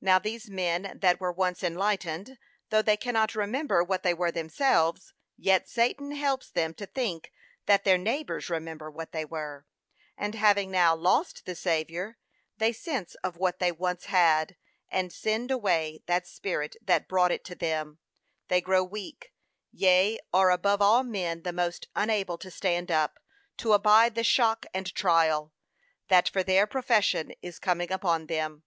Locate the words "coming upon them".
27.58-28.62